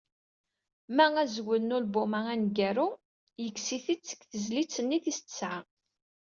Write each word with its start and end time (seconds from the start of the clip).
Ma 0.95 1.05
azwel 1.21 1.61
n 1.65 1.75
ulbum-a 1.77 2.19
aneggaru, 2.33 2.89
yekkes-it-id 3.43 4.01
seg 4.09 4.21
tezlit-nni 4.31 4.99
tis 5.03 5.19
tesεa. 5.21 5.59